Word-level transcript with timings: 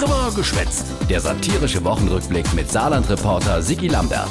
Drüber 0.00 0.32
geschwätzt. 0.34 0.86
Der 1.10 1.20
satirische 1.20 1.84
Wochenrückblick 1.84 2.54
mit 2.54 2.70
Saarland-Reporter 2.70 3.60
Sigi 3.60 3.88
Lambert. 3.88 4.30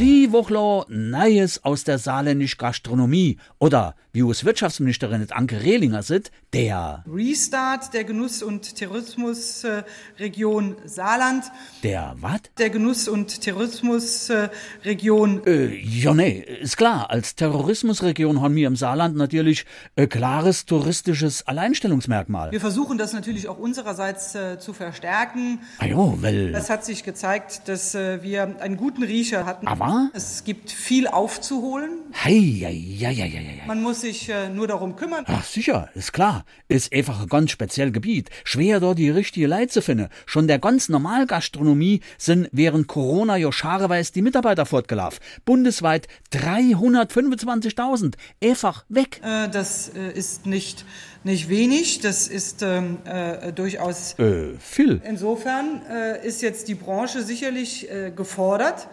Die 0.00 0.32
Woche 0.32 0.86
Neues 0.88 1.62
aus 1.62 1.84
der 1.84 1.98
saarländischen 1.98 2.56
Gastronomie 2.56 3.36
oder 3.58 3.94
wie 4.12 4.22
US 4.22 4.46
Wirtschaftsministerin 4.46 5.30
Anke 5.30 5.62
Rehlinger 5.62 6.02
sieht, 6.02 6.30
der 6.54 7.04
Restart 7.06 7.92
der 7.92 8.04
Genuss- 8.04 8.42
und 8.42 8.76
Tourismusregion 8.76 10.76
Saarland. 10.86 11.44
Der 11.82 12.16
was? 12.18 12.40
Der 12.58 12.70
Genuss- 12.70 13.08
und 13.08 13.44
Tourismusregion. 13.44 15.46
Äh, 15.46 15.76
ja, 15.76 16.14
nee, 16.14 16.42
ist 16.60 16.78
klar. 16.78 17.10
Als 17.10 17.36
Terrorismusregion 17.36 18.40
haben 18.40 18.56
wir 18.56 18.68
im 18.68 18.76
Saarland 18.76 19.16
natürlich 19.16 19.66
ein 19.96 20.08
klares 20.08 20.64
touristisches 20.64 21.46
Alleinstellungsmerkmal. 21.46 22.52
Wir 22.52 22.60
versuchen 22.60 22.96
das 22.96 23.12
natürlich 23.12 23.48
auch 23.48 23.58
unsererseits 23.58 24.34
äh, 24.34 24.58
zu 24.58 24.72
verstärken. 24.72 25.60
Ah 25.78 25.84
jo, 25.86 26.16
weil. 26.20 26.54
Es 26.54 26.70
hat 26.70 26.86
sich 26.86 27.04
gezeigt, 27.04 27.68
dass 27.68 27.94
äh, 27.94 28.22
wir 28.22 28.56
einen 28.60 28.78
guten 28.78 29.02
Riecher 29.02 29.44
hatten. 29.44 29.68
Aber? 29.68 29.89
Es 30.12 30.44
gibt 30.44 30.70
viel 30.70 31.06
aufzuholen. 31.06 31.90
Hei, 32.12 32.30
hei, 32.62 32.74
hei, 33.00 33.14
hei, 33.14 33.30
hei. 33.30 33.66
Man 33.66 33.82
muss 33.82 34.00
sich 34.02 34.28
äh, 34.28 34.48
nur 34.48 34.66
darum 34.66 34.96
kümmern. 34.96 35.24
Ach 35.26 35.44
sicher, 35.44 35.88
ist 35.94 36.12
klar. 36.12 36.44
Ist 36.68 36.92
einfach 36.92 37.20
ein 37.22 37.28
ganz 37.28 37.50
spezielles 37.50 37.92
Gebiet. 37.92 38.30
Schwer 38.44 38.80
dort 38.80 38.98
die 38.98 39.10
richtige 39.10 39.46
Leute 39.46 39.68
zu 39.68 39.82
finden. 39.82 40.08
Schon 40.26 40.46
der 40.48 40.58
ganz 40.58 40.88
normal 40.88 41.26
Gastronomie 41.26 42.00
sind 42.18 42.48
während 42.52 42.86
Corona 42.88 43.36
ja 43.36 43.50
schareweise 43.52 44.12
die 44.12 44.22
Mitarbeiter 44.22 44.66
fortgelaufen. 44.66 45.20
Bundesweit 45.44 46.08
325.000. 46.32 48.14
Einfach 48.42 48.84
weg. 48.88 49.20
Äh, 49.24 49.48
das 49.48 49.88
äh, 49.94 50.12
ist 50.12 50.46
nicht, 50.46 50.84
nicht 51.24 51.48
wenig. 51.48 52.00
Das 52.00 52.28
ist 52.28 52.62
ähm, 52.62 52.98
äh, 53.04 53.52
durchaus 53.52 54.18
Äh, 54.18 54.54
viel. 54.58 55.00
Insofern 55.04 55.82
äh, 55.90 56.26
ist 56.26 56.42
jetzt 56.42 56.68
die 56.68 56.74
Branche 56.74 57.22
sicherlich 57.22 57.90
äh, 57.90 58.10
gefordert, 58.10 58.88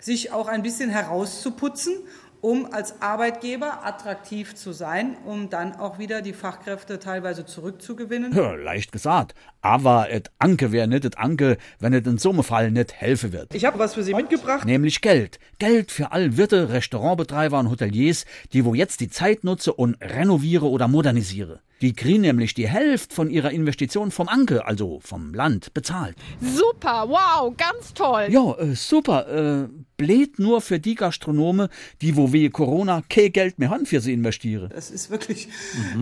sich 0.00 0.32
auch 0.32 0.48
ein 0.48 0.62
bisschen 0.62 0.90
herauszuputzen, 0.90 1.94
um 2.40 2.72
als 2.72 3.02
Arbeitgeber 3.02 3.84
attraktiv 3.84 4.54
zu 4.54 4.72
sein, 4.72 5.16
um 5.26 5.50
dann 5.50 5.76
auch 5.76 5.98
wieder 5.98 6.22
die 6.22 6.32
Fachkräfte 6.32 6.98
teilweise 6.98 7.44
zurückzugewinnen. 7.44 8.32
Ja, 8.34 8.54
leicht 8.54 8.92
gesagt. 8.92 9.34
Aber 9.60 10.10
et 10.10 10.30
Anke 10.38 10.72
wär 10.72 10.86
nicht 10.86 11.04
et 11.04 11.18
Anke, 11.18 11.58
wenn 11.78 11.92
et 11.92 12.06
in 12.06 12.18
so 12.18 12.30
einem 12.30 12.42
Fall 12.42 12.70
nicht 12.70 12.94
helfen 12.94 13.32
wird. 13.32 13.54
Ich 13.54 13.64
habe 13.64 13.78
was 13.78 13.94
für 13.94 14.02
Sie 14.02 14.14
mitgebracht. 14.14 14.64
Nämlich 14.64 15.00
Geld. 15.02 15.38
Geld 15.58 15.90
für 15.90 16.12
all 16.12 16.36
Wirte, 16.36 16.70
Restaurantbetreiber 16.70 17.58
und 17.58 17.70
Hoteliers, 17.70 18.24
die 18.52 18.64
wo 18.64 18.74
jetzt 18.74 19.00
die 19.00 19.10
Zeit 19.10 19.44
nutze 19.44 19.74
und 19.74 20.00
renoviere 20.00 20.68
oder 20.68 20.88
modernisiere. 20.88 21.60
Die 21.80 21.94
kriegen 21.94 22.20
nämlich 22.20 22.52
die 22.52 22.68
Hälfte 22.68 23.14
von 23.14 23.30
ihrer 23.30 23.50
Investition 23.52 24.10
vom 24.10 24.28
Anke, 24.28 24.66
also 24.66 25.00
vom 25.00 25.32
Land, 25.32 25.72
bezahlt. 25.72 26.14
Super, 26.40 27.08
wow, 27.08 27.56
ganz 27.56 27.94
toll. 27.94 28.26
Ja, 28.28 28.54
äh, 28.58 28.74
super. 28.74 29.64
Äh, 29.64 29.68
bläht 29.96 30.38
nur 30.38 30.60
für 30.60 30.78
die 30.78 30.94
Gastronome, 30.94 31.70
die 32.02 32.16
wo 32.16 32.32
wegen 32.32 32.52
Corona 32.52 33.02
kein 33.08 33.32
Geld 33.32 33.58
mehr 33.58 33.70
haben 33.70 33.86
für 33.86 34.00
sie 34.00 34.12
investiere. 34.12 34.68
Das 34.68 34.90
ist 34.90 35.10
wirklich 35.10 35.48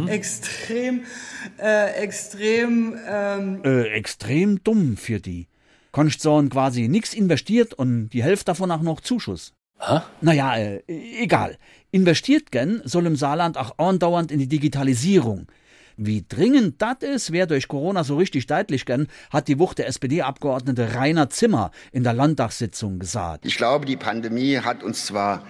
extrem, 0.09 1.03
äh, 1.59 1.93
extrem. 2.03 2.97
Ähm, 3.09 3.61
Äh, 3.65 3.89
extrem 3.89 4.63
dumm 4.65 4.97
für 4.97 5.21
die. 5.21 5.47
Kannst 5.93 6.21
sagen, 6.21 6.49
quasi 6.49 6.89
nix 6.89 7.15
investiert 7.15 7.75
und 7.75 8.11
die 8.11 8.23
Hälfte 8.23 8.47
davon 8.47 8.71
auch 8.71 8.83
noch 8.83 9.01
Zuschuss. 9.01 9.55
Hä? 9.81 10.01
Naja, 10.21 10.57
äh, 10.57 10.83
egal. 10.89 11.57
Investiert 11.93 12.51
gern 12.51 12.83
soll 12.85 13.07
im 13.07 13.17
Saarland 13.17 13.57
auch 13.57 13.79
andauernd 13.79 14.33
in 14.33 14.39
die 14.41 14.49
Digitalisierung. 14.49 15.47
Wie 16.01 16.25
dringend 16.29 16.81
das 16.81 16.99
ist, 17.01 17.33
wer 17.33 17.49
durch 17.49 17.67
Corona 17.67 18.05
so 18.05 18.17
richtig 18.17 18.47
deutlich 18.47 18.87
gern, 18.87 19.09
hat 19.31 19.49
die 19.49 19.59
Wucht 19.59 19.79
der 19.79 19.89
SPD-Abgeordnete 19.89 20.95
Rainer 20.95 21.29
Zimmer 21.29 21.73
in 21.91 22.05
der 22.05 22.13
Landtagssitzung 22.13 23.01
gesagt. 23.01 23.45
Ich 23.45 23.57
glaube, 23.57 23.85
die 23.85 23.97
Pandemie 23.97 24.59
hat 24.59 24.85
uns 24.85 25.07
zwar 25.07 25.45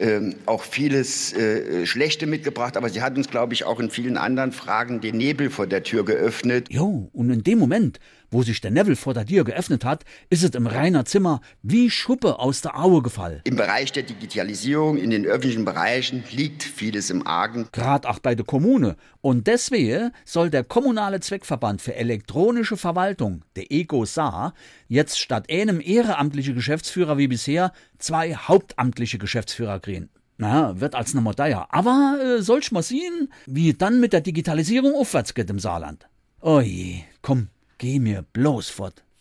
ähm, 0.00 0.34
auch 0.46 0.64
vieles 0.64 1.32
äh, 1.32 1.86
Schlechte 1.86 2.26
mitgebracht, 2.26 2.76
aber 2.76 2.88
sie 2.88 3.02
hat 3.02 3.16
uns, 3.16 3.30
glaube 3.30 3.54
ich, 3.54 3.62
auch 3.64 3.78
in 3.78 3.88
vielen 3.88 4.16
anderen 4.16 4.50
Fragen 4.50 5.00
den 5.00 5.16
Nebel 5.16 5.48
vor 5.48 5.68
der 5.68 5.84
Tür 5.84 6.04
geöffnet. 6.04 6.66
Jo, 6.70 7.08
und 7.12 7.30
in 7.30 7.44
dem 7.44 7.60
Moment, 7.60 8.00
wo 8.34 8.42
sich 8.42 8.60
der 8.60 8.72
Neville 8.72 8.96
vor 8.96 9.14
der 9.14 9.24
Tür 9.24 9.44
geöffnet 9.44 9.84
hat, 9.84 10.04
ist 10.28 10.42
es 10.42 10.50
im 10.50 10.66
Rainer 10.66 11.04
Zimmer 11.04 11.40
wie 11.62 11.88
Schuppe 11.88 12.40
aus 12.40 12.60
der 12.60 12.78
Aue 12.78 13.00
gefallen. 13.00 13.40
Im 13.44 13.56
Bereich 13.56 13.92
der 13.92 14.02
Digitalisierung, 14.02 14.98
in 14.98 15.10
den 15.10 15.24
öffentlichen 15.24 15.64
Bereichen 15.64 16.24
liegt 16.32 16.64
vieles 16.64 17.10
im 17.10 17.26
Argen. 17.26 17.68
Grad 17.72 18.04
auch 18.06 18.18
bei 18.18 18.34
der 18.34 18.44
Kommune. 18.44 18.96
Und 19.20 19.46
deswegen 19.46 20.10
soll 20.24 20.50
der 20.50 20.64
kommunale 20.64 21.20
Zweckverband 21.20 21.80
für 21.80 21.94
elektronische 21.94 22.76
Verwaltung, 22.76 23.44
der 23.54 23.70
EGO 23.70 24.04
Saar, 24.04 24.52
jetzt 24.88 25.18
statt 25.18 25.46
einem 25.48 25.80
ehrenamtliche 25.80 26.54
Geschäftsführer 26.54 27.16
wie 27.16 27.28
bisher 27.28 27.72
zwei 27.98 28.34
hauptamtliche 28.34 29.18
Geschäftsführer 29.18 29.78
kriegen. 29.78 30.10
Na, 30.36 30.80
wird 30.80 30.96
als 30.96 31.12
eine 31.12 31.20
Modeier. 31.20 31.68
Aber 31.70 32.18
äh, 32.20 32.42
soll's 32.42 32.72
mal 32.72 32.82
sehen, 32.82 33.32
wie 33.46 33.72
dann 33.72 34.00
mit 34.00 34.12
der 34.12 34.20
Digitalisierung 34.20 34.94
aufwärts 34.94 35.34
geht 35.34 35.48
im 35.48 35.60
Saarland. 35.60 36.08
Oje, 36.40 37.04
komm, 37.22 37.48
geh 37.84 38.00
mir 38.00 38.22
bloß 38.22 38.70
fort. 38.70 39.03